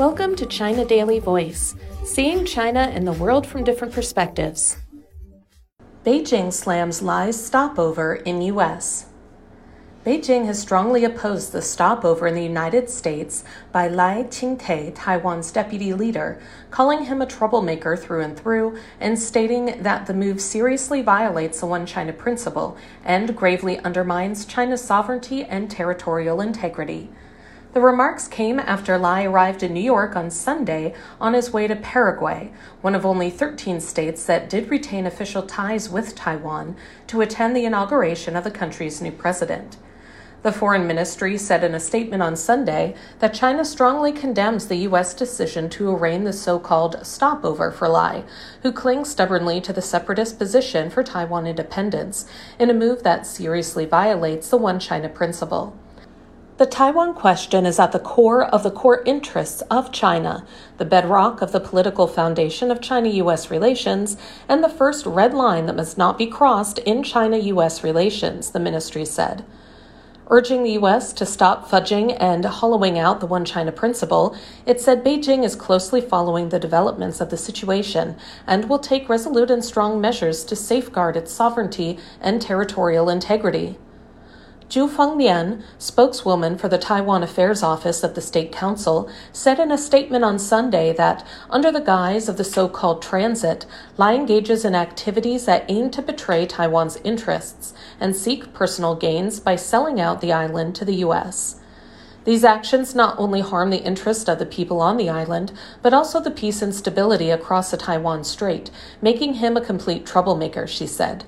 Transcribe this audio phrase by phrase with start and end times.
[0.00, 1.74] Welcome to China Daily Voice,
[2.04, 4.78] seeing China and the world from different perspectives.
[6.06, 9.04] Beijing slams Lai's stopover in U.S.
[10.06, 15.92] Beijing has strongly opposed the stopover in the United States by Lai Ching-te, Taiwan's deputy
[15.92, 16.40] leader,
[16.70, 21.66] calling him a troublemaker through and through and stating that the move seriously violates the
[21.66, 22.74] One China principle
[23.04, 27.10] and gravely undermines China's sovereignty and territorial integrity.
[27.72, 31.76] The remarks came after Lai arrived in New York on Sunday on his way to
[31.76, 32.50] Paraguay,
[32.80, 36.74] one of only 13 states that did retain official ties with Taiwan,
[37.06, 39.76] to attend the inauguration of the country's new president.
[40.42, 45.14] The foreign ministry said in a statement on Sunday that China strongly condemns the U.S.
[45.14, 48.24] decision to arraign the so called stopover for Lai,
[48.64, 52.26] who clings stubbornly to the separatist position for Taiwan independence,
[52.58, 55.76] in a move that seriously violates the One China principle.
[56.60, 60.44] The Taiwan question is at the core of the core interests of China,
[60.76, 65.64] the bedrock of the political foundation of China US relations, and the first red line
[65.64, 69.42] that must not be crossed in China US relations, the ministry said
[70.28, 71.14] urging the U.S.
[71.14, 74.36] to stop fudging and hollowing out the One China principle,
[74.66, 79.50] it said Beijing is closely following the developments of the situation and will take resolute
[79.50, 83.78] and strong measures to safeguard its sovereignty and territorial integrity.
[84.70, 89.76] Zhu Fenglian, spokeswoman for the Taiwan Affairs Office of the State Council, said in a
[89.76, 93.66] statement on Sunday that, under the guise of the so called transit,
[93.98, 99.56] Lai engages in activities that aim to betray Taiwan's interests and seek personal gains by
[99.56, 101.56] selling out the island to the U.S.
[102.24, 105.50] These actions not only harm the interest of the people on the island,
[105.82, 108.70] but also the peace and stability across the Taiwan Strait,
[109.02, 111.24] making him a complete troublemaker, she said.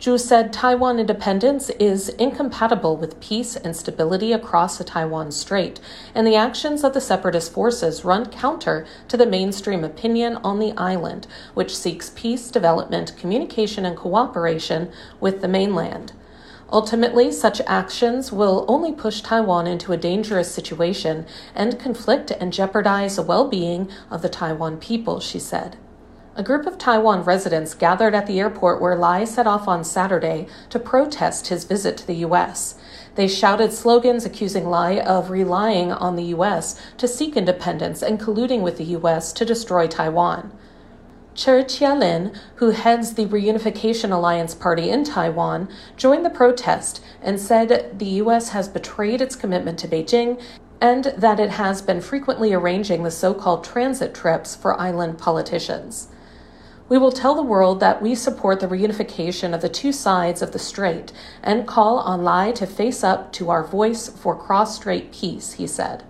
[0.00, 5.80] Zhu said Taiwan independence is incompatible with peace and stability across the Taiwan Strait,
[6.14, 10.72] and the actions of the separatist forces run counter to the mainstream opinion on the
[10.76, 16.12] island, which seeks peace, development, communication, and cooperation with the mainland.
[16.70, 23.16] Ultimately, such actions will only push Taiwan into a dangerous situation and conflict and jeopardize
[23.16, 25.76] the well being of the Taiwan people, she said.
[26.38, 30.46] A group of Taiwan residents gathered at the airport where Lai set off on Saturday
[30.70, 32.76] to protest his visit to the U.S.
[33.16, 36.80] They shouted slogans accusing Lai of relying on the U.S.
[36.98, 39.32] to seek independence and colluding with the U.S.
[39.32, 40.52] to destroy Taiwan.
[41.34, 47.98] Cher Chia-lin, who heads the Reunification Alliance Party in Taiwan, joined the protest and said
[47.98, 48.50] the U.S.
[48.50, 50.40] has betrayed its commitment to Beijing
[50.80, 56.06] and that it has been frequently arranging the so called transit trips for island politicians.
[56.88, 60.52] We will tell the world that we support the reunification of the two sides of
[60.52, 61.12] the strait
[61.42, 65.66] and call on Lai to face up to our voice for cross strait peace, he
[65.66, 66.04] said.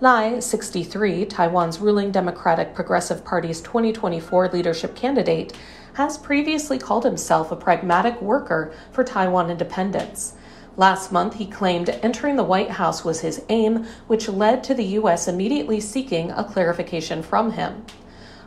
[0.00, 5.52] Lai, 63, Taiwan's ruling Democratic Progressive Party's 2024 leadership candidate,
[5.94, 10.34] has previously called himself a pragmatic worker for Taiwan independence.
[10.76, 14.84] Last month, he claimed entering the White House was his aim, which led to the
[14.84, 15.26] U.S.
[15.26, 17.84] immediately seeking a clarification from him.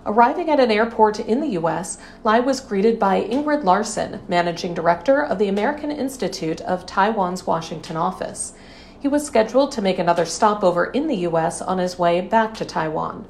[0.03, 5.23] Arriving at an airport in the U.S., Lai was greeted by Ingrid Larson, managing director
[5.23, 8.53] of the American Institute of Taiwan's Washington office.
[9.00, 11.61] He was scheduled to make another stopover in the U.S.
[11.61, 13.28] on his way back to Taiwan.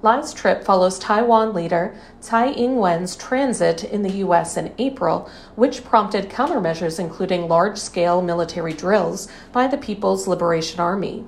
[0.00, 4.56] Lai's trip follows Taiwan leader Tsai Ing wen's transit in the U.S.
[4.56, 11.26] in April, which prompted countermeasures including large scale military drills by the People's Liberation Army.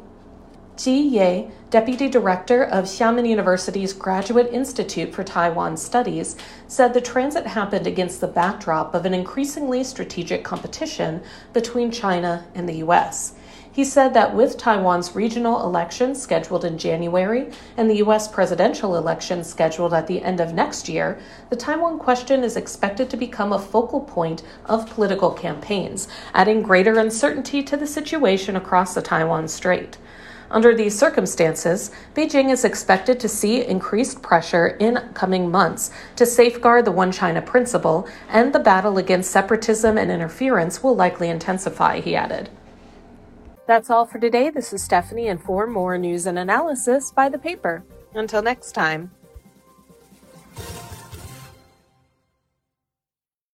[0.83, 6.37] Ji Ye, deputy director of Xiamen University's Graduate Institute for Taiwan Studies,
[6.69, 11.21] said the transit happened against the backdrop of an increasingly strategic competition
[11.53, 13.35] between China and the U.S.
[13.71, 18.27] He said that with Taiwan's regional elections scheduled in January and the U.S.
[18.27, 21.21] presidential election scheduled at the end of next year,
[21.51, 26.99] the Taiwan question is expected to become a focal point of political campaigns, adding greater
[26.99, 29.99] uncertainty to the situation across the Taiwan Strait.
[30.51, 36.85] Under these circumstances, Beijing is expected to see increased pressure in coming months to safeguard
[36.85, 42.17] the One China principle, and the battle against separatism and interference will likely intensify, he
[42.17, 42.51] added.
[43.67, 44.51] That's all for today.
[44.51, 47.85] This is Stephanie, and for more news and analysis, by the paper.
[48.15, 49.13] Until next time.